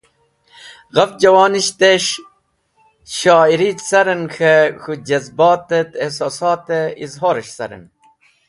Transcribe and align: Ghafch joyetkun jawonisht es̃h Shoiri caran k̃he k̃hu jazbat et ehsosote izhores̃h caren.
Ghafch 0.95 0.95
joyetkun 0.95 1.19
jawonisht 1.23 1.79
es̃h 1.93 2.11
Shoiri 3.15 3.69
caran 3.87 4.23
k̃he 4.33 4.53
k̃hu 4.81 4.93
jazbat 5.07 5.67
et 5.79 5.91
ehsosote 6.05 6.79
izhores̃h 7.05 7.51
caren. 7.57 7.83